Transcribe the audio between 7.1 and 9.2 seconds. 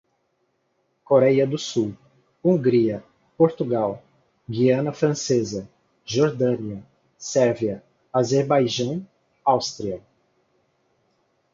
Sérvia, Azerbaijão,